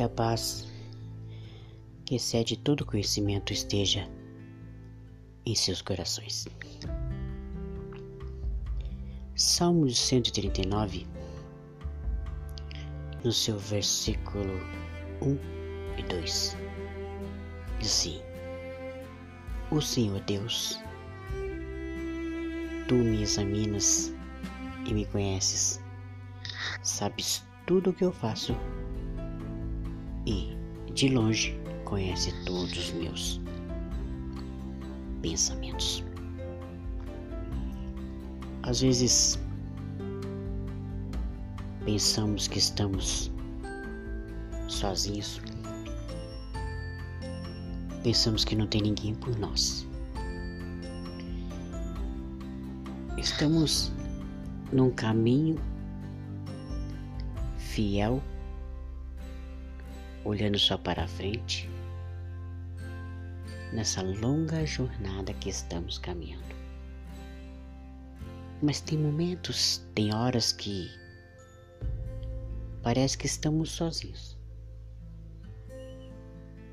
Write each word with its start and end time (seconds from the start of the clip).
que 0.00 0.04
a 0.04 0.08
paz, 0.08 0.66
que 2.06 2.14
excede 2.14 2.56
todo 2.56 2.86
conhecimento, 2.86 3.52
esteja 3.52 4.08
em 5.44 5.54
seus 5.54 5.82
corações. 5.82 6.48
Salmos 9.34 9.98
139, 9.98 11.06
no 13.22 13.30
seu 13.30 13.58
versículo 13.58 14.54
1 15.20 15.38
e 15.98 16.02
2, 16.04 16.56
diz 17.78 17.90
assim: 17.90 18.22
O 19.70 19.82
Senhor 19.82 20.20
Deus, 20.20 20.80
tu 22.88 22.94
me 22.94 23.20
examinas 23.20 24.14
e 24.86 24.94
me 24.94 25.04
conheces, 25.04 25.78
sabes 26.82 27.44
tudo 27.66 27.90
o 27.90 27.92
que 27.92 28.04
eu 28.04 28.12
faço 28.12 28.56
de 31.00 31.08
longe, 31.08 31.58
conhece 31.86 32.30
todos 32.44 32.76
os 32.76 32.92
meus 32.92 33.40
pensamentos. 35.22 36.04
Às 38.64 38.82
vezes 38.82 39.38
pensamos 41.86 42.48
que 42.48 42.58
estamos 42.58 43.32
sozinhos, 44.68 45.40
pensamos 48.02 48.44
que 48.44 48.54
não 48.54 48.66
tem 48.66 48.82
ninguém 48.82 49.14
por 49.14 49.38
nós. 49.38 49.88
Estamos 53.16 53.90
num 54.70 54.90
caminho 54.90 55.58
fiel, 57.56 58.22
olhando 60.24 60.58
só 60.58 60.76
para 60.76 61.04
a 61.04 61.08
frente, 61.08 61.68
nessa 63.72 64.02
longa 64.02 64.66
jornada 64.66 65.32
que 65.34 65.48
estamos 65.48 65.98
caminhando. 65.98 66.54
Mas 68.62 68.80
tem 68.80 68.98
momentos, 68.98 69.86
tem 69.94 70.14
horas 70.14 70.52
que 70.52 70.90
parece 72.82 73.16
que 73.16 73.26
estamos 73.26 73.70
sozinhos. 73.70 74.38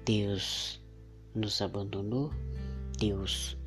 Deus 0.04 0.82
nos 1.36 1.62
abandonou, 1.62 2.32
Deus 2.98 3.58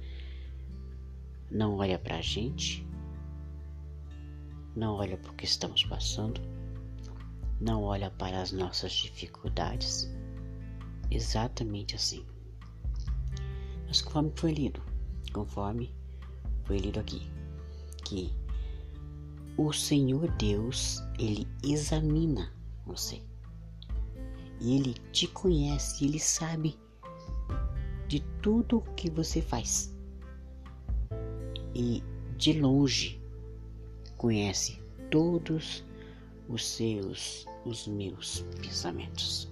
não 1.50 1.76
olha 1.76 1.98
para 1.98 2.16
a 2.16 2.22
gente, 2.22 2.86
não 4.74 4.94
olha 4.94 5.16
para 5.16 5.30
o 5.30 5.34
que 5.34 5.44
estamos 5.44 5.84
passando, 5.84 6.40
não 7.60 7.82
olha 7.82 8.10
para 8.10 8.40
as 8.40 8.52
nossas 8.52 8.92
dificuldades. 8.92 10.10
Exatamente 11.10 11.94
assim. 11.94 12.24
Mas 13.86 14.00
conforme 14.00 14.32
foi 14.36 14.52
lido, 14.52 14.82
conforme 15.32 15.94
foi 16.64 16.78
lido 16.78 17.00
aqui, 17.00 17.28
que 18.04 18.32
o 19.56 19.72
Senhor 19.72 20.30
Deus, 20.32 21.02
ele 21.18 21.46
examina 21.62 22.52
você. 22.86 23.20
E 24.60 24.76
ele 24.76 24.94
te 25.12 25.26
conhece, 25.26 26.04
ele 26.04 26.18
sabe 26.18 26.78
de 28.08 28.20
tudo 28.40 28.78
o 28.78 28.94
que 28.94 29.10
você 29.10 29.42
faz. 29.42 29.94
E 31.74 32.02
de 32.36 32.54
longe 32.54 33.20
conhece 34.16 34.80
todos 35.10 35.84
os 36.48 36.66
seus, 36.66 37.46
os 37.64 37.86
meus 37.86 38.40
pensamentos. 38.60 39.48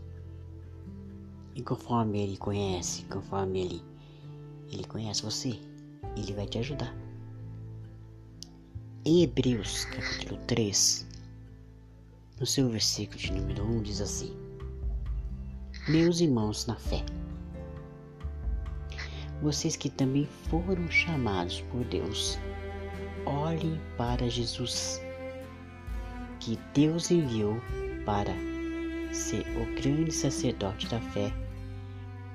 E 1.55 1.63
conforme 1.63 2.21
ele 2.21 2.37
conhece, 2.37 3.05
conforme 3.05 3.61
ele 3.61 3.83
ele 4.71 4.85
conhece 4.85 5.23
você, 5.23 5.59
ele 6.17 6.33
vai 6.35 6.47
te 6.47 6.59
ajudar. 6.59 6.95
Em 9.05 9.23
Hebreus 9.23 9.87
capítulo 9.87 10.39
3, 10.47 11.07
no 12.39 12.47
seu 12.47 12.69
versículo 12.69 13.19
de 13.19 13.33
número 13.33 13.65
1 13.65 13.83
diz 13.83 14.01
assim: 14.01 14.37
Meus 15.89 16.21
irmãos 16.21 16.67
na 16.67 16.77
fé, 16.77 17.03
vocês 19.41 19.77
que 19.77 19.89
também 19.89 20.27
foram 20.51 20.91
chamados 20.91 21.63
por 21.63 21.85
Deus, 21.85 22.39
olhem 23.25 23.81
para 23.97 24.29
Jesus, 24.29 25.01
que 26.41 26.59
Deus 26.75 27.11
enviou 27.11 27.57
para 28.09 28.33
ser 29.13 29.45
o 29.59 29.67
grande 29.79 30.11
sacerdote 30.11 30.89
da 30.89 30.99
fé 30.99 31.31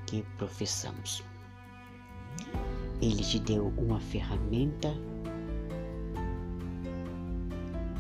que 0.06 0.24
professamos. 0.38 1.24
Ele 3.02 3.24
te 3.24 3.40
deu 3.40 3.74
uma 3.76 4.00
ferramenta 4.00 4.94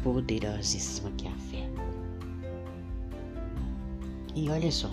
poderosíssima 0.03 1.09
que 1.17 1.27
é 1.27 1.31
a 1.31 1.35
fé. 1.35 1.69
E 4.35 4.51
olha 4.51 4.71
só, 4.71 4.91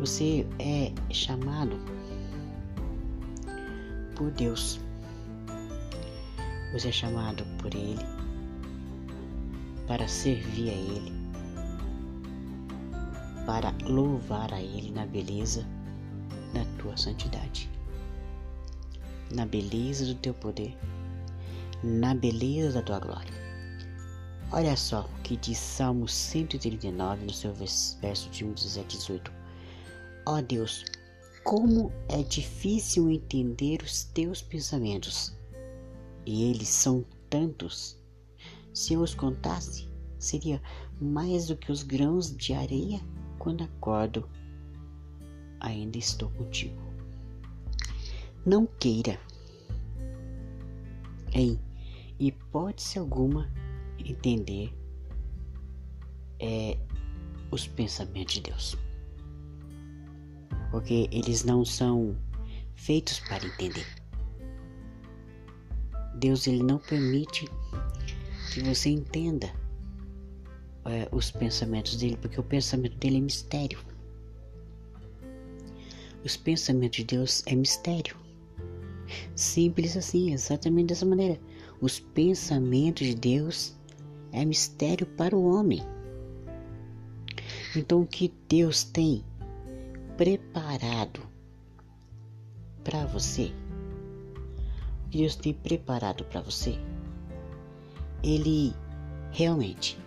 você 0.00 0.46
é 0.58 0.90
chamado 1.12 1.78
por 4.16 4.30
Deus. 4.30 4.80
Você 6.72 6.88
é 6.88 6.92
chamado 6.92 7.44
por 7.58 7.74
Ele 7.74 8.22
para 9.86 10.08
servir 10.08 10.70
a 10.70 10.72
Ele, 10.72 11.11
para 13.52 13.74
louvar 13.84 14.50
a 14.54 14.62
Ele 14.62 14.90
na 14.92 15.04
beleza 15.04 15.62
da 16.54 16.64
tua 16.78 16.96
santidade, 16.96 17.70
na 19.30 19.44
beleza 19.44 20.06
do 20.06 20.14
teu 20.14 20.32
poder, 20.32 20.74
na 21.84 22.14
beleza 22.14 22.72
da 22.72 22.82
tua 22.82 22.98
glória. 22.98 23.34
Olha 24.52 24.74
só 24.74 25.02
o 25.02 25.22
que 25.22 25.36
diz 25.36 25.58
Salmo 25.58 26.08
139 26.08 27.26
no 27.26 27.32
seu 27.34 27.52
verso 27.52 28.30
de 28.30 28.42
1, 28.42 28.54
17 28.54 28.96
18. 28.96 29.32
Ó 30.24 30.40
Deus, 30.40 30.86
como 31.44 31.92
é 32.08 32.22
difícil 32.22 33.10
entender 33.10 33.82
os 33.82 34.04
teus 34.04 34.40
pensamentos, 34.40 35.36
e 36.24 36.44
eles 36.44 36.68
são 36.68 37.04
tantos. 37.28 37.98
Se 38.72 38.94
eu 38.94 39.02
os 39.02 39.14
contasse, 39.14 39.86
seria 40.18 40.58
mais 40.98 41.48
do 41.48 41.56
que 41.56 41.70
os 41.70 41.82
grãos 41.82 42.34
de 42.34 42.54
areia 42.54 42.98
quando 43.42 43.64
acordo. 43.64 44.28
Ainda 45.58 45.98
estou 45.98 46.30
contigo. 46.30 46.80
Não 48.46 48.66
queira, 48.66 49.18
em 51.32 51.58
hipótese 52.20 53.00
alguma, 53.00 53.50
entender 53.98 54.72
é, 56.38 56.78
os 57.50 57.66
pensamentos 57.66 58.34
de 58.34 58.42
Deus. 58.42 58.76
Porque 60.70 61.08
eles 61.10 61.44
não 61.44 61.64
são 61.64 62.16
feitos 62.76 63.20
para 63.20 63.44
entender. 63.44 63.86
Deus 66.16 66.46
ele 66.46 66.62
não 66.62 66.78
permite 66.78 67.48
que 68.52 68.62
você 68.62 68.90
entenda 68.90 69.52
é, 70.84 71.08
os 71.12 71.30
pensamentos 71.30 71.96
dele, 71.96 72.16
porque 72.20 72.40
o 72.40 72.42
pensamento 72.42 72.96
dele 72.96 73.18
é 73.18 73.20
mistério. 73.20 73.78
Os 76.24 76.36
pensamentos 76.36 76.98
de 76.98 77.04
Deus 77.04 77.42
é 77.46 77.54
mistério. 77.54 78.16
Simples 79.34 79.96
assim, 79.96 80.32
exatamente 80.32 80.88
dessa 80.88 81.06
maneira. 81.06 81.38
Os 81.80 81.98
pensamentos 81.98 83.06
de 83.06 83.14
Deus 83.14 83.76
é 84.32 84.44
mistério 84.44 85.06
para 85.06 85.36
o 85.36 85.44
homem. 85.44 85.82
Então, 87.76 88.02
o 88.02 88.06
que 88.06 88.32
Deus 88.48 88.84
tem 88.84 89.24
preparado 90.16 91.20
para 92.84 93.06
você, 93.06 93.52
o 95.06 95.10
que 95.10 95.18
Deus 95.18 95.36
tem 95.36 95.54
preparado 95.54 96.24
para 96.24 96.40
você, 96.40 96.78
Ele 98.22 98.74
realmente 99.30 100.01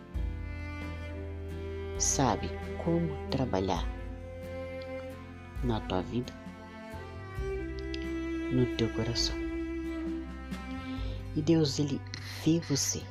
sabe 1.97 2.50
como 2.83 3.09
trabalhar 3.30 3.88
na 5.63 5.80
tua 5.81 6.01
vida, 6.01 6.33
no 8.51 8.65
teu 8.77 8.89
coração. 8.89 9.36
E 11.36 11.42
Deus, 11.42 11.80
Ele 11.80 12.00
vê 12.45 12.59
você 12.69 13.01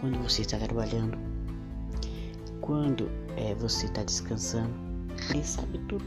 quando 0.00 0.18
você 0.18 0.42
está 0.42 0.58
trabalhando, 0.58 1.18
quando 2.60 3.10
é, 3.36 3.54
você 3.54 3.86
está 3.86 4.02
descansando, 4.02 4.72
ele 5.30 5.44
sabe 5.44 5.78
tudo. 5.88 6.04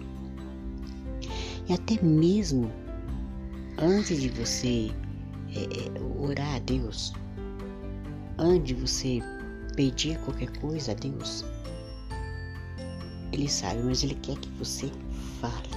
E 1.67 1.73
até 1.73 2.01
mesmo 2.01 2.71
antes 3.77 4.19
de 4.19 4.29
você 4.29 4.91
é, 5.55 5.99
orar 6.19 6.55
a 6.55 6.59
Deus, 6.59 7.13
antes 8.37 8.67
de 8.67 8.73
você 8.73 9.19
pedir 9.75 10.19
qualquer 10.19 10.51
coisa 10.59 10.91
a 10.91 10.95
Deus, 10.95 11.43
Ele 13.31 13.49
sabe, 13.49 13.81
mas 13.81 14.03
ele 14.03 14.15
quer 14.15 14.37
que 14.37 14.49
você 14.51 14.91
fale. 15.41 15.69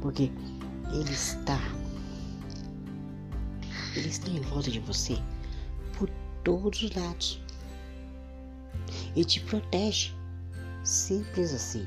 Porque 0.00 0.32
ele 0.92 1.12
está. 1.12 1.58
Ele 3.94 4.08
está 4.08 4.30
em 4.30 4.40
volta 4.40 4.70
de 4.70 4.80
você 4.80 5.16
por 5.98 6.08
todos 6.42 6.82
os 6.82 6.94
lados. 6.94 7.40
E 9.14 9.24
te 9.24 9.40
protege. 9.40 10.14
Simples 10.84 11.52
assim. 11.52 11.86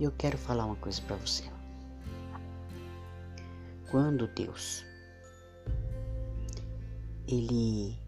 Eu 0.00 0.10
quero 0.18 0.36
falar 0.36 0.66
uma 0.66 0.76
coisa 0.76 1.00
para 1.02 1.16
você. 1.16 1.44
Quando 3.88 4.26
Deus 4.26 4.84
ele 7.32 7.98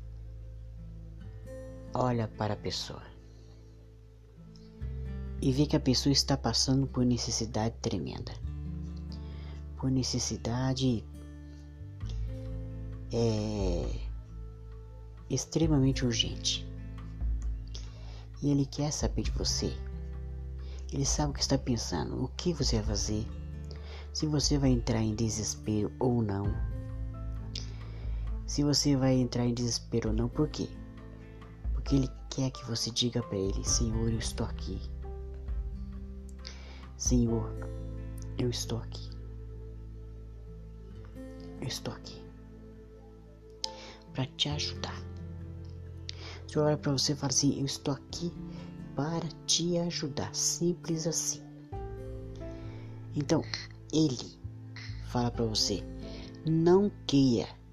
olha 1.94 2.28
para 2.28 2.52
a 2.52 2.56
pessoa 2.56 3.02
e 5.40 5.50
vê 5.50 5.66
que 5.66 5.76
a 5.76 5.80
pessoa 5.80 6.12
está 6.12 6.36
passando 6.36 6.86
por 6.86 7.06
necessidade 7.06 7.74
tremenda, 7.80 8.32
por 9.78 9.90
necessidade 9.90 11.02
é, 13.12 14.00
extremamente 15.30 16.04
urgente. 16.04 16.66
E 18.42 18.50
ele 18.50 18.66
quer 18.66 18.92
saber 18.92 19.22
de 19.22 19.30
você. 19.30 19.72
Ele 20.92 21.06
sabe 21.06 21.30
o 21.30 21.34
que 21.34 21.40
está 21.40 21.56
pensando, 21.56 22.22
o 22.22 22.28
que 22.28 22.52
você 22.52 22.76
vai 22.76 22.84
fazer, 22.84 23.26
se 24.12 24.26
você 24.26 24.58
vai 24.58 24.70
entrar 24.70 25.00
em 25.00 25.14
desespero 25.14 25.90
ou 25.98 26.20
não. 26.22 26.73
Se 28.46 28.62
você 28.62 28.96
vai 28.96 29.14
entrar 29.14 29.46
em 29.46 29.55
desespero 29.55 30.11
ou 30.11 30.14
não, 30.14 30.29
por 30.29 30.49
quê? 30.49 30.69
Porque 31.73 31.96
ele 31.96 32.11
quer 32.29 32.50
que 32.50 32.64
você 32.67 32.91
diga 32.91 33.23
para 33.23 33.38
ele: 33.38 33.64
Senhor, 33.64 34.11
eu 34.11 34.19
estou 34.19 34.46
aqui. 34.46 34.81
Senhor, 36.96 37.50
eu 38.38 38.50
estou 38.50 38.79
aqui. 38.79 39.11
Eu 41.61 41.69
estou 41.69 41.94
aqui 41.94 42.23
para 44.12 44.26
te 44.26 44.49
ajudar. 44.49 45.02
O 46.46 46.52
Senhor 46.52 46.67
olha 46.67 46.76
para 46.76 46.93
você 46.93 47.12
e 47.12 47.17
fala 47.17 47.31
assim: 47.31 47.58
Eu 47.58 47.67
estou 47.67 47.94
aqui 47.94 48.32
para 48.94 49.26
te 49.46 49.79
ajudar. 49.79 50.35
Simples 50.35 51.06
assim. 51.06 51.43
Então, 53.17 53.43
Ele 53.93 54.38
fala 55.06 55.31
para 55.31 55.44
você: 55.46 55.82
Não 56.46 56.91
queira 57.06 57.63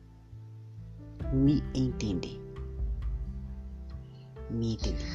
me 1.32 1.64
entender. 1.74 2.40
Me 4.50 4.74
entender. 4.74 5.06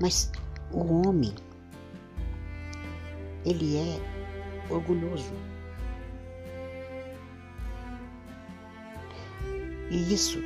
Mas 0.00 0.30
o 0.72 1.06
homem, 1.06 1.32
ele 3.44 3.76
é 3.76 4.00
orgulhoso. 4.70 5.32
E 9.90 10.12
isso 10.12 10.38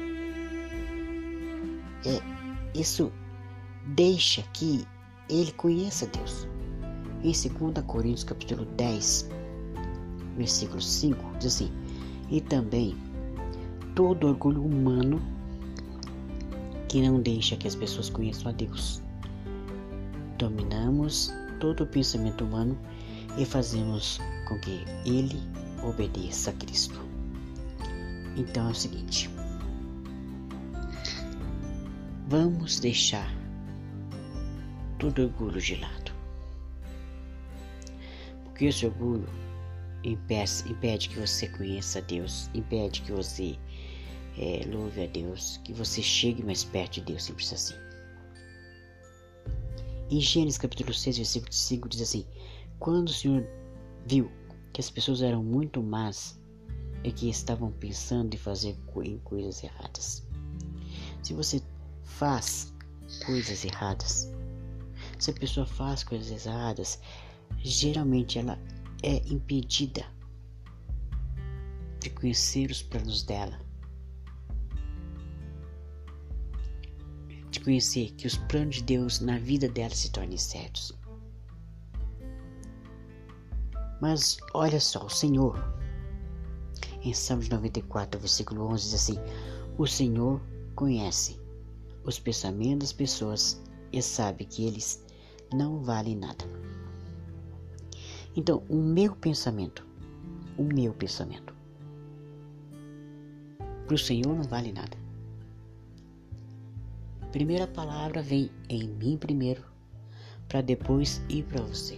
é 2.04 2.78
isso 2.78 3.10
deixa 3.86 4.42
que 4.52 4.86
ele 5.28 5.52
conheça 5.52 6.06
Deus. 6.06 6.46
Em 7.22 7.32
2 7.32 7.84
Coríntios 7.86 8.24
capítulo 8.24 8.64
10, 8.76 9.28
versículo 10.36 10.80
5, 10.80 11.38
diz 11.38 11.54
assim: 11.54 11.72
"E 12.30 12.40
também 12.40 12.96
todo 14.00 14.28
orgulho 14.28 14.64
humano 14.64 15.20
que 16.88 17.02
não 17.02 17.20
deixa 17.20 17.54
que 17.54 17.68
as 17.68 17.74
pessoas 17.74 18.08
conheçam 18.08 18.50
a 18.50 18.54
Deus. 18.54 19.02
Dominamos 20.38 21.30
todo 21.60 21.84
o 21.84 21.86
pensamento 21.86 22.46
humano 22.46 22.78
e 23.36 23.44
fazemos 23.44 24.18
com 24.48 24.58
que 24.60 24.86
ele 25.04 25.38
obedeça 25.86 26.48
a 26.48 26.54
Cristo. 26.54 26.98
Então 28.38 28.68
é 28.68 28.70
o 28.70 28.74
seguinte: 28.74 29.28
vamos 32.26 32.80
deixar 32.80 33.30
todo 34.98 35.24
orgulho 35.24 35.60
de 35.60 35.76
lado. 35.76 36.10
Porque 38.44 38.64
esse 38.64 38.86
orgulho 38.86 39.28
impede, 40.02 40.64
impede 40.70 41.10
que 41.10 41.18
você 41.18 41.48
conheça 41.48 42.00
Deus, 42.00 42.48
impede 42.54 43.02
que 43.02 43.12
você 43.12 43.58
é, 44.38 44.64
louve 44.66 45.04
a 45.04 45.06
Deus, 45.06 45.58
que 45.64 45.72
você 45.72 46.02
chegue 46.02 46.42
mais 46.42 46.64
perto 46.64 46.94
de 46.94 47.00
Deus, 47.02 47.24
simples 47.24 47.52
assim. 47.52 47.74
Em 50.10 50.20
Gênesis 50.20 50.58
capítulo 50.58 50.92
6, 50.92 51.18
versículo 51.18 51.52
5 51.52 51.88
diz 51.88 52.00
assim: 52.00 52.26
Quando 52.78 53.08
o 53.08 53.12
Senhor 53.12 53.46
viu 54.06 54.30
que 54.72 54.80
as 54.80 54.90
pessoas 54.90 55.22
eram 55.22 55.42
muito 55.42 55.82
más 55.82 56.40
e 57.04 57.12
que 57.12 57.28
estavam 57.28 57.72
pensando 57.72 58.34
em 58.34 58.38
fazer 58.38 58.76
em 59.04 59.18
coisas 59.18 59.62
erradas. 59.62 60.26
Se 61.22 61.34
você 61.34 61.62
faz 62.02 62.72
coisas 63.24 63.64
erradas, 63.64 64.30
se 65.18 65.30
a 65.30 65.34
pessoa 65.34 65.66
faz 65.66 66.04
coisas 66.04 66.46
erradas, 66.46 67.00
geralmente 67.58 68.38
ela 68.38 68.58
é 69.02 69.16
impedida 69.28 70.04
de 72.00 72.10
conhecer 72.10 72.70
os 72.70 72.82
planos 72.82 73.22
dela 73.22 73.69
de 77.60 77.64
conhecer 77.64 78.12
que 78.12 78.26
os 78.26 78.36
planos 78.36 78.76
de 78.76 78.82
Deus 78.84 79.20
na 79.20 79.38
vida 79.38 79.68
dela 79.68 79.94
se 79.94 80.10
tornem 80.10 80.38
certos. 80.38 80.98
Mas 84.00 84.38
olha 84.54 84.80
só, 84.80 85.04
o 85.04 85.10
Senhor, 85.10 85.62
em 87.02 87.12
Salmos 87.12 87.50
94, 87.50 88.18
versículo 88.18 88.66
11, 88.68 88.84
diz 88.84 88.94
assim: 88.94 89.18
O 89.76 89.86
Senhor 89.86 90.40
conhece 90.74 91.38
os 92.04 92.18
pensamentos 92.18 92.88
das 92.88 92.92
pessoas 92.94 93.62
e 93.92 94.00
sabe 94.00 94.46
que 94.46 94.64
eles 94.66 95.04
não 95.52 95.82
valem 95.82 96.16
nada. 96.16 96.46
Então, 98.34 98.62
o 98.70 98.76
meu 98.76 99.14
pensamento, 99.14 99.86
o 100.56 100.62
meu 100.62 100.94
pensamento, 100.94 101.54
para 103.84 103.94
o 103.94 103.98
Senhor 103.98 104.34
não 104.34 104.44
vale 104.44 104.72
nada. 104.72 104.99
Primeira 107.32 107.66
palavra 107.66 108.22
vem 108.22 108.50
em 108.68 108.88
mim 108.88 109.16
primeiro, 109.16 109.62
para 110.48 110.60
depois 110.60 111.22
ir 111.28 111.44
para 111.44 111.62
você. 111.62 111.96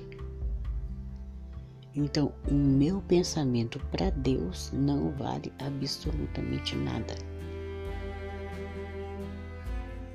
Então, 1.94 2.34
o 2.50 2.54
meu 2.54 3.00
pensamento 3.02 3.78
para 3.90 4.10
Deus 4.10 4.70
não 4.74 5.10
vale 5.12 5.50
absolutamente 5.58 6.76
nada. 6.76 7.14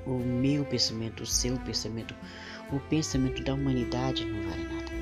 O 0.06 0.18
meu 0.18 0.64
pensamento, 0.64 1.24
o 1.24 1.26
seu 1.26 1.56
pensamento, 1.58 2.14
o 2.72 2.78
pensamento 2.88 3.42
da 3.42 3.54
humanidade 3.54 4.24
não 4.24 4.48
vale 4.48 4.64
nada. 4.64 4.92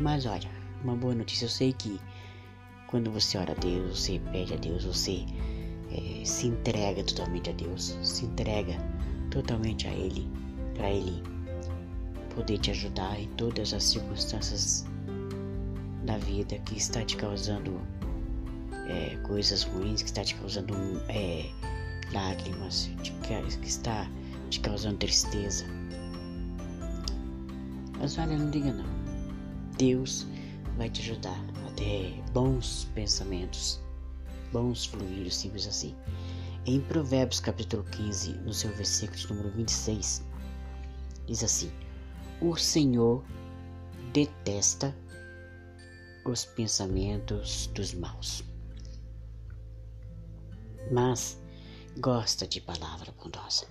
Mas 0.00 0.26
olha, 0.26 0.50
uma 0.82 0.96
boa 0.96 1.14
notícia, 1.14 1.44
eu 1.44 1.48
sei 1.48 1.72
que 1.72 2.00
quando 2.88 3.10
você 3.10 3.38
ora 3.38 3.52
a 3.52 3.54
Deus, 3.54 4.00
você 4.00 4.20
pede 4.32 4.54
a 4.54 4.56
Deus, 4.56 4.84
você 4.84 5.24
é, 5.92 6.24
se 6.24 6.46
entrega 6.46 7.02
totalmente 7.04 7.50
a 7.50 7.52
Deus, 7.52 7.96
se 8.02 8.24
entrega 8.24 8.76
totalmente 9.30 9.86
a 9.86 9.92
Ele, 9.92 10.28
para 10.74 10.90
Ele 10.90 11.22
poder 12.34 12.58
te 12.58 12.70
ajudar 12.70 13.20
em 13.20 13.28
todas 13.36 13.74
as 13.74 13.84
circunstâncias 13.84 14.86
da 16.04 16.16
vida 16.18 16.58
que 16.60 16.76
está 16.76 17.04
te 17.04 17.16
causando 17.16 17.80
é, 18.88 19.16
coisas 19.24 19.64
ruins, 19.64 20.02
que 20.02 20.08
está 20.08 20.24
te 20.24 20.34
causando 20.36 20.74
é, 21.08 21.48
lágrimas, 22.12 22.90
que 23.02 23.68
está 23.68 24.08
te 24.50 24.60
causando 24.60 24.96
tristeza. 24.96 25.64
Mas 27.98 28.18
olha, 28.18 28.36
não 28.36 28.50
diga 28.50 28.72
não. 28.72 28.86
Deus 29.78 30.26
vai 30.76 30.88
te 30.88 31.02
ajudar 31.02 31.38
a 31.66 31.70
ter 31.72 32.22
bons 32.32 32.88
pensamentos 32.94 33.81
bons 34.52 34.84
fluidos, 34.84 35.36
simples 35.36 35.66
assim. 35.66 35.94
Em 36.66 36.80
Provérbios 36.80 37.40
capítulo 37.40 37.82
15, 37.84 38.34
no 38.34 38.52
seu 38.52 38.70
versículo 38.74 39.18
de 39.18 39.28
número 39.28 39.50
26, 39.50 40.22
diz 41.26 41.42
assim: 41.42 41.72
O 42.40 42.54
Senhor 42.54 43.24
detesta 44.12 44.94
os 46.24 46.44
pensamentos 46.44 47.66
dos 47.74 47.94
maus, 47.94 48.44
mas 50.92 51.40
gosta 51.98 52.46
de 52.46 52.60
palavra 52.60 53.12
bondosa. 53.12 53.66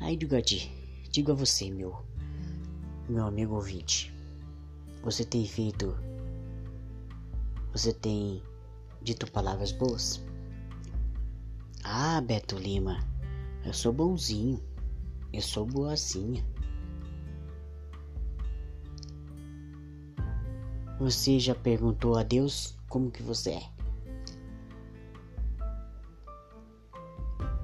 Aí 0.00 0.16
digo 0.16 0.36
a 0.36 0.40
ti, 0.40 0.72
digo 1.10 1.32
a 1.32 1.34
você, 1.34 1.70
meu, 1.70 2.02
meu 3.08 3.26
amigo 3.26 3.54
ouvinte, 3.54 4.14
você 5.02 5.24
tem 5.24 5.46
feito, 5.46 5.94
você 7.72 7.92
tem 7.92 8.42
dito 9.04 9.30
palavras 9.30 9.70
boas? 9.70 10.24
Ah, 11.84 12.22
Beto 12.22 12.56
Lima, 12.56 12.98
Eu 13.62 13.74
sou 13.74 13.92
bonzinho. 13.92 14.60
Eu 15.30 15.42
sou 15.42 15.66
boazinha. 15.66 16.44
Você 20.98 21.38
já 21.38 21.54
perguntou 21.54 22.16
a 22.16 22.22
Deus 22.22 22.78
como 22.88 23.10
que 23.10 23.22
você 23.22 23.50
é? 23.50 23.62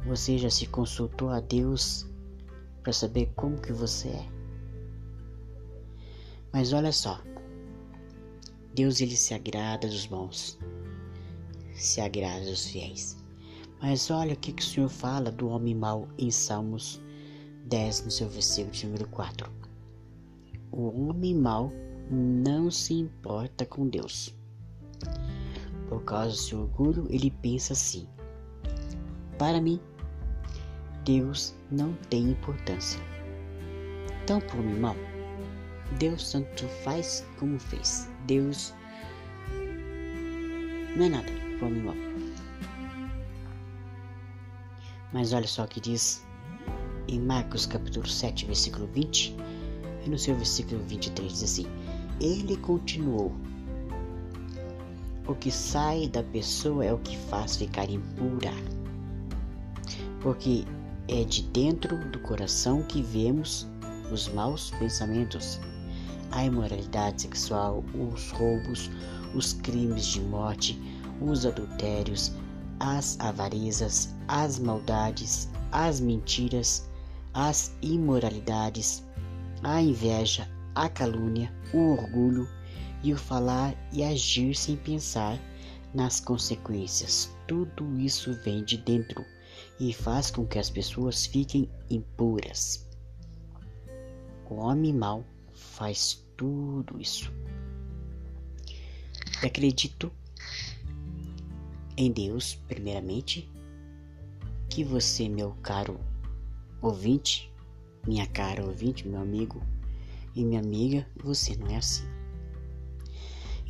Você 0.06 0.36
já 0.36 0.50
se 0.50 0.66
consultou 0.66 1.30
a 1.30 1.40
Deus 1.40 2.06
para 2.82 2.92
saber 2.92 3.32
como 3.36 3.60
que 3.60 3.72
você 3.72 4.08
é? 4.08 4.28
Mas 6.52 6.72
olha 6.72 6.90
só, 6.90 7.20
Deus 8.74 9.00
ele 9.00 9.16
se 9.16 9.32
agrada 9.32 9.86
dos 9.86 10.06
bons, 10.06 10.58
se 11.80 12.00
agrada 12.00 12.44
dos 12.44 12.66
fiéis. 12.66 13.16
Mas 13.80 14.10
olha 14.10 14.34
o 14.34 14.36
que, 14.36 14.52
que 14.52 14.62
o 14.62 14.64
Senhor 14.64 14.88
fala 14.88 15.32
do 15.32 15.48
homem 15.48 15.74
mau 15.74 16.06
em 16.18 16.30
Salmos 16.30 17.00
10, 17.64 18.04
no 18.04 18.10
seu 18.10 18.28
versículo 18.28 18.72
de 18.72 18.86
número 18.86 19.08
4. 19.08 19.50
O 20.70 21.08
homem 21.08 21.34
mau 21.34 21.72
não 22.10 22.70
se 22.70 22.92
importa 22.92 23.64
com 23.64 23.88
Deus. 23.88 24.36
Por 25.88 26.04
causa 26.04 26.30
do 26.30 26.36
seu 26.36 26.60
orgulho, 26.60 27.06
ele 27.08 27.30
pensa 27.30 27.72
assim: 27.72 28.06
Para 29.38 29.60
mim, 29.60 29.80
Deus 31.04 31.54
não 31.70 31.94
tem 32.10 32.30
importância. 32.30 33.00
Então, 34.22 34.38
o 34.54 34.58
homem 34.58 34.78
mau, 34.78 34.96
Deus 35.98 36.30
tanto 36.30 36.68
faz 36.84 37.26
como 37.38 37.58
fez. 37.58 38.08
Deus 38.26 38.74
não 40.94 41.06
é 41.06 41.08
nada 41.08 41.49
Mas 45.12 45.32
olha 45.32 45.46
só 45.46 45.64
o 45.64 45.68
que 45.68 45.80
diz 45.80 46.24
em 47.08 47.20
Marcos 47.20 47.66
capítulo 47.66 48.06
7, 48.06 48.46
versículo 48.46 48.86
20, 48.94 49.36
e 50.04 50.08
no 50.08 50.18
seu 50.18 50.36
versículo 50.36 50.82
23 50.84 51.32
diz 51.32 51.42
assim: 51.42 51.66
Ele 52.20 52.56
continuou: 52.56 53.32
O 55.26 55.34
que 55.34 55.50
sai 55.50 56.08
da 56.08 56.22
pessoa 56.22 56.84
é 56.84 56.92
o 56.92 56.98
que 56.98 57.16
faz 57.16 57.56
ficar 57.56 57.90
impura, 57.90 58.52
porque 60.20 60.64
é 61.08 61.24
de 61.24 61.42
dentro 61.42 61.98
do 62.10 62.20
coração 62.20 62.82
que 62.84 63.02
vemos 63.02 63.66
os 64.12 64.28
maus 64.28 64.70
pensamentos, 64.78 65.60
a 66.30 66.44
imoralidade 66.44 67.22
sexual, 67.22 67.84
os 67.94 68.30
roubos, 68.30 68.90
os 69.34 69.52
crimes 69.54 70.06
de 70.06 70.20
morte, 70.20 70.80
os 71.20 71.44
adultérios, 71.44 72.32
as 72.78 73.18
avarezas, 73.20 74.14
as 74.28 74.58
maldades, 74.58 75.48
as 75.70 76.00
mentiras, 76.00 76.88
as 77.34 77.74
imoralidades, 77.82 79.04
a 79.62 79.80
inveja, 79.80 80.48
a 80.74 80.88
calúnia, 80.88 81.52
o 81.74 81.92
orgulho 81.92 82.48
e 83.02 83.12
o 83.12 83.18
falar 83.18 83.74
e 83.92 84.02
agir 84.02 84.54
sem 84.54 84.76
pensar 84.76 85.38
nas 85.92 86.20
consequências. 86.20 87.30
Tudo 87.46 87.98
isso 87.98 88.32
vem 88.44 88.64
de 88.64 88.78
dentro 88.78 89.24
e 89.78 89.92
faz 89.92 90.30
com 90.30 90.46
que 90.46 90.58
as 90.58 90.70
pessoas 90.70 91.26
fiquem 91.26 91.68
impuras. 91.90 92.88
O 94.48 94.56
homem 94.56 94.92
mau 94.92 95.24
faz 95.52 96.24
tudo 96.36 97.00
isso. 97.00 97.32
E 99.42 99.46
acredito 99.46 100.12
em 101.96 102.10
Deus, 102.12 102.54
primeiramente, 102.68 103.50
que 104.68 104.84
você, 104.84 105.28
meu 105.28 105.52
caro 105.62 106.00
ouvinte, 106.80 107.52
minha 108.06 108.26
cara 108.26 108.64
ouvinte, 108.64 109.06
meu 109.06 109.20
amigo 109.20 109.62
e 110.34 110.44
minha 110.44 110.60
amiga, 110.60 111.06
você 111.22 111.56
não 111.56 111.66
é 111.68 111.76
assim. 111.76 112.04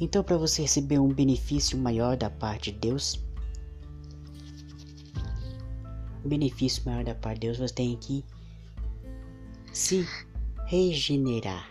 Então, 0.01 0.23
para 0.23 0.37
você 0.37 0.63
receber 0.63 0.99
um 0.99 1.13
benefício 1.13 1.77
maior 1.77 2.17
da 2.17 2.31
parte 2.31 2.71
de 2.71 2.79
Deus, 2.79 3.21
um 6.25 6.29
benefício 6.29 6.83
maior 6.87 7.05
da 7.05 7.15
parte 7.15 7.41
de 7.41 7.47
Deus, 7.49 7.59
você 7.59 7.75
tem 7.75 7.97
que 7.97 8.25
se 9.73 10.07
regenerar. 10.67 11.71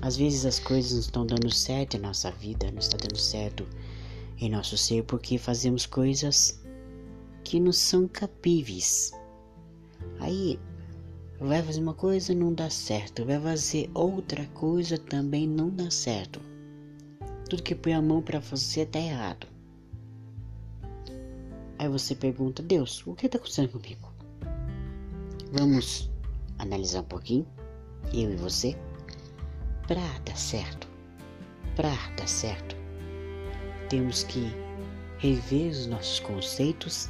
Às 0.00 0.16
vezes 0.16 0.44
as 0.44 0.60
coisas 0.60 0.92
não 0.92 1.00
estão 1.00 1.26
dando 1.26 1.50
certo 1.50 1.96
em 1.96 2.00
nossa 2.00 2.30
vida, 2.30 2.70
não 2.70 2.78
está 2.78 2.96
dando 2.96 3.18
certo 3.18 3.66
em 4.40 4.48
nosso 4.48 4.76
ser 4.76 5.04
porque 5.04 5.38
fazemos 5.38 5.86
coisas 5.86 6.62
que 7.44 7.58
não 7.58 7.72
são 7.72 8.06
capíveis. 8.06 9.12
Aí 10.20 10.58
vai 11.40 11.62
fazer 11.62 11.80
uma 11.80 11.94
coisa 11.94 12.34
não 12.34 12.52
dá 12.52 12.68
certo, 12.70 13.24
vai 13.24 13.40
fazer 13.40 13.90
outra 13.94 14.46
coisa 14.48 14.98
também 14.98 15.46
não 15.46 15.70
dá 15.70 15.90
certo. 15.90 16.40
Tudo 17.48 17.62
que 17.62 17.74
põe 17.74 17.94
a 17.94 18.02
mão 18.02 18.20
para 18.20 18.40
fazer 18.40 18.86
tá 18.86 18.98
errado. 18.98 19.46
Aí 21.78 21.88
você 21.88 22.14
pergunta, 22.14 22.62
Deus, 22.62 23.06
o 23.06 23.14
que 23.14 23.26
está 23.26 23.38
acontecendo 23.38 23.70
comigo? 23.70 24.12
Vamos 25.52 26.10
analisar 26.58 27.00
um 27.00 27.04
pouquinho, 27.04 27.46
eu 28.12 28.32
e 28.32 28.36
você, 28.36 28.76
para 29.86 30.02
dar 30.24 30.36
certo, 30.36 30.88
para 31.76 31.94
dar 32.16 32.28
certo, 32.28 32.76
temos 33.88 34.22
que 34.24 34.52
rever 35.18 35.70
os 35.70 35.86
nossos 35.86 36.20
conceitos 36.20 37.08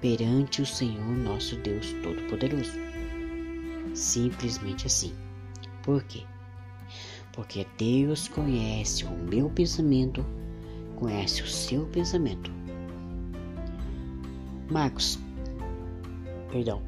perante 0.00 0.62
o 0.62 0.66
Senhor 0.66 1.16
nosso 1.16 1.56
Deus 1.56 1.92
Todo-Poderoso. 2.02 2.78
Simplesmente 3.94 4.86
assim. 4.86 5.12
Por 5.82 6.02
quê? 6.04 6.22
Porque 7.32 7.66
Deus 7.78 8.28
conhece 8.28 9.04
o 9.04 9.10
meu 9.10 9.48
pensamento, 9.50 10.24
conhece 10.96 11.42
o 11.42 11.46
seu 11.46 11.86
pensamento. 11.86 12.50
Marcos, 14.70 15.18
perdão, 16.50 16.82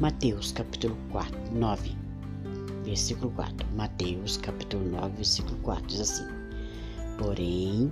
Mateus 0.00 0.52
capítulo 0.52 0.96
4, 1.10 1.36
9, 1.52 1.96
versículo 2.84 3.32
4. 3.32 3.66
Mateus 3.74 4.36
capítulo 4.36 4.84
9, 4.90 5.16
versículo 5.16 5.56
4 5.62 5.86
diz 5.86 6.00
assim: 6.00 6.26
Porém, 7.18 7.90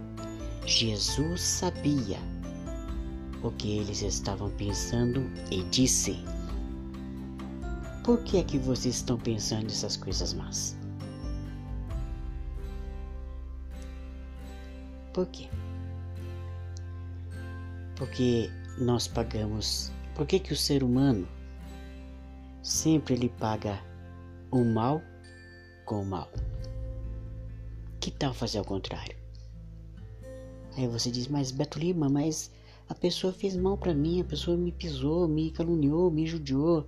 Jesus 0.66 1.42
sabia 1.42 2.18
o 3.42 3.50
que 3.50 3.76
eles 3.76 4.00
estavam 4.00 4.50
pensando 4.52 5.30
e 5.50 5.62
disse: 5.64 6.16
Por 8.02 8.22
que 8.22 8.38
é 8.38 8.44
que 8.44 8.56
vocês 8.56 8.96
estão 8.96 9.18
pensando 9.18 9.66
essas 9.66 9.96
coisas 9.96 10.32
más? 10.32 10.74
Por 15.12 15.26
quê? 15.26 15.48
Porque 17.96 18.50
nós 18.78 19.06
pagamos. 19.06 19.92
Por 20.14 20.26
que, 20.26 20.38
que 20.38 20.52
o 20.52 20.56
ser 20.56 20.82
humano 20.82 21.28
sempre 22.62 23.14
ele 23.14 23.28
paga 23.28 23.78
o 24.50 24.64
mal 24.64 25.02
com 25.84 26.00
o 26.00 26.06
mal? 26.06 26.30
Que 28.00 28.10
tal 28.10 28.32
fazer 28.32 28.58
ao 28.58 28.64
contrário? 28.64 29.23
Aí 30.76 30.88
você 30.88 31.10
diz, 31.10 31.28
mas 31.28 31.50
Beto 31.50 31.78
Lima, 31.78 32.08
mas 32.08 32.50
a 32.88 32.94
pessoa 32.94 33.32
fez 33.32 33.56
mal 33.56 33.78
para 33.78 33.94
mim, 33.94 34.20
a 34.20 34.24
pessoa 34.24 34.56
me 34.56 34.72
pisou, 34.72 35.28
me 35.28 35.50
caluniou, 35.50 36.10
me 36.10 36.26
judiou. 36.26 36.80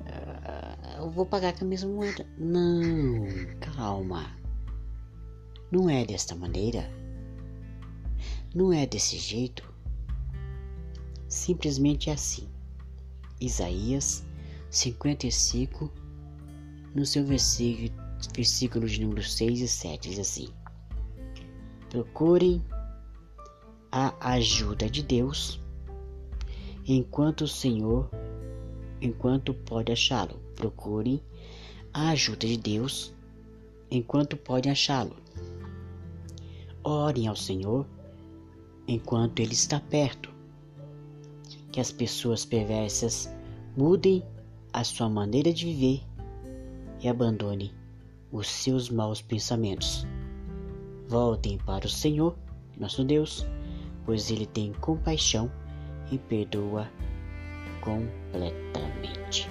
Uh, 0.00 1.02
eu 1.02 1.10
vou 1.10 1.24
pagar 1.24 1.56
com 1.56 1.64
a 1.64 1.68
mesma 1.68 1.90
moeda. 1.90 2.26
Não, 2.36 3.24
calma. 3.60 4.36
Não 5.70 5.88
é 5.88 6.04
desta 6.04 6.34
maneira. 6.34 6.90
Não 8.54 8.72
é 8.72 8.84
desse 8.84 9.16
jeito. 9.16 9.62
Simplesmente 11.28 12.10
é 12.10 12.12
assim. 12.12 12.46
Isaías 13.40 14.24
55, 14.70 15.90
no 16.94 17.06
seu 17.06 17.24
versículo, 17.24 17.90
versículo 18.34 18.86
de 18.86 19.00
número 19.00 19.22
6 19.22 19.60
e 19.60 19.68
7, 19.68 20.10
diz 20.10 20.18
assim: 20.18 20.48
Procurem 21.90 22.62
a 23.92 24.14
ajuda 24.32 24.88
de 24.88 25.02
Deus 25.02 25.60
enquanto 26.88 27.42
o 27.42 27.48
Senhor, 27.48 28.10
enquanto 29.02 29.52
pode 29.52 29.92
achá-lo. 29.92 30.40
Procurem 30.56 31.22
a 31.92 32.10
ajuda 32.10 32.46
de 32.46 32.56
Deus 32.56 33.14
enquanto 33.90 34.34
pode 34.36 34.70
achá-lo. 34.70 35.14
Orem 36.82 37.28
ao 37.28 37.36
Senhor 37.36 37.86
enquanto 38.88 39.40
Ele 39.40 39.52
está 39.52 39.78
perto 39.78 40.30
que 41.70 41.80
as 41.80 41.92
pessoas 41.92 42.44
perversas 42.44 43.30
mudem 43.76 44.24
a 44.72 44.82
sua 44.84 45.08
maneira 45.08 45.52
de 45.52 45.66
viver 45.66 46.02
e 47.00 47.08
abandonem 47.08 47.70
os 48.30 48.48
seus 48.48 48.88
maus 48.88 49.20
pensamentos. 49.20 50.06
Voltem 51.08 51.58
para 51.58 51.86
o 51.86 51.90
Senhor, 51.90 52.34
nosso 52.78 53.04
Deus, 53.04 53.46
pois 54.04 54.30
Ele 54.30 54.46
tem 54.46 54.72
compaixão 54.74 55.50
e 56.10 56.18
perdoa 56.18 56.90
completamente. 57.80 59.48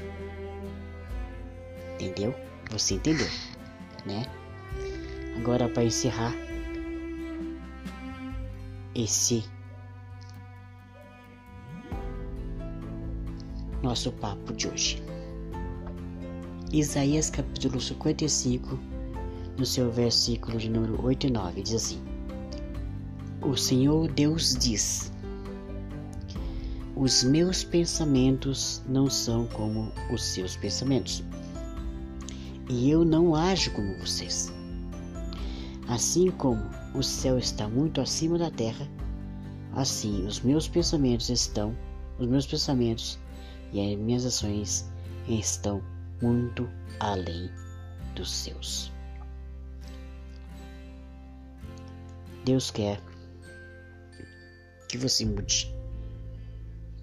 Entendeu? 1.95 2.33
Você 2.71 2.95
entendeu, 2.95 3.27
né? 4.05 4.25
Agora 5.37 5.67
para 5.69 5.83
encerrar 5.83 6.33
esse 8.95 9.43
nosso 13.81 14.11
papo 14.13 14.53
de 14.53 14.67
hoje. 14.67 15.03
Isaías 16.71 17.29
capítulo 17.29 17.81
55, 17.81 18.79
no 19.57 19.65
seu 19.65 19.91
versículo 19.91 20.57
de 20.57 20.69
número 20.69 21.03
8 21.03 21.27
e 21.27 21.29
9, 21.31 21.61
diz 21.61 21.73
assim: 21.73 22.10
O 23.43 23.57
Senhor 23.57 24.07
Deus 24.11 24.55
diz: 24.55 25.11
Os 26.95 27.23
meus 27.23 27.63
pensamentos 27.63 28.83
não 28.87 29.09
são 29.09 29.47
como 29.47 29.91
os 30.13 30.23
seus 30.23 30.55
pensamentos, 30.55 31.23
e 32.69 32.91
eu 32.91 33.03
não 33.03 33.33
ajo 33.33 33.71
como 33.71 33.97
vocês. 33.97 34.53
Assim 35.87 36.29
como 36.29 36.61
o 36.93 37.01
céu 37.01 37.39
está 37.39 37.67
muito 37.67 37.99
acima 37.99 38.37
da 38.37 38.51
terra, 38.51 38.87
assim 39.73 40.23
os 40.27 40.41
meus 40.41 40.67
pensamentos 40.67 41.27
estão, 41.29 41.75
os 42.19 42.27
meus 42.27 42.45
pensamentos 42.45 43.17
e 43.73 43.81
as 43.91 43.99
minhas 43.99 44.23
ações 44.23 44.87
estão 45.27 45.81
muito 46.21 46.69
além 46.99 47.49
dos 48.15 48.31
seus. 48.31 48.91
Deus 52.45 52.69
quer 52.69 53.01
que 54.91 54.97
você 54.97 55.23
mude 55.23 55.73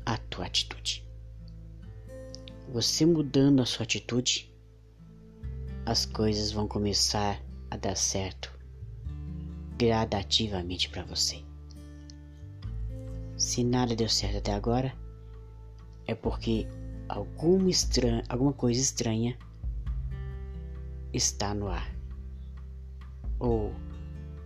a 0.04 0.18
tua 0.18 0.44
atitude. 0.44 1.02
Você 2.70 3.06
mudando 3.06 3.62
a 3.62 3.64
sua 3.64 3.84
atitude, 3.84 4.52
as 5.86 6.04
coisas 6.04 6.52
vão 6.52 6.68
começar 6.68 7.42
a 7.70 7.78
dar 7.78 7.96
certo 7.96 8.52
gradativamente 9.78 10.90
para 10.90 11.02
você. 11.04 11.42
Se 13.38 13.64
nada 13.64 13.96
deu 13.96 14.08
certo 14.08 14.36
até 14.36 14.52
agora, 14.52 14.94
é 16.06 16.14
porque 16.14 16.66
alguma, 17.08 17.70
estranha, 17.70 18.22
alguma 18.28 18.52
coisa 18.52 18.78
estranha 18.78 19.38
está 21.14 21.54
no 21.54 21.68
ar. 21.68 21.90
Ou 23.38 23.72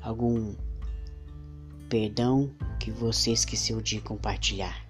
algum 0.00 0.54
perdão 1.88 2.54
que 2.82 2.90
você 2.90 3.30
esqueceu 3.30 3.80
de 3.80 4.00
compartilhar. 4.00 4.84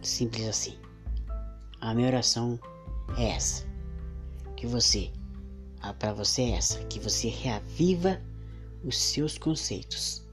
Simples 0.00 0.48
assim. 0.48 0.78
A 1.82 1.94
minha 1.94 2.08
oração 2.08 2.58
é 3.18 3.32
essa. 3.32 3.66
Que 4.56 4.66
você, 4.66 5.12
para 5.98 6.14
você 6.14 6.42
é 6.44 6.50
essa, 6.52 6.82
que 6.84 6.98
você 6.98 7.28
reaviva 7.28 8.22
os 8.82 8.96
seus 8.96 9.36
conceitos 9.36 10.26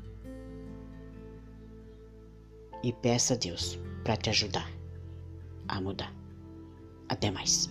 e 2.81 2.93
peça 2.93 3.33
a 3.33 3.37
Deus 3.37 3.77
para 4.05 4.15
te 4.15 4.29
ajudar 4.29 4.71
a 5.67 5.81
mudar. 5.81 6.13
Até 7.09 7.29
mais. 7.29 7.69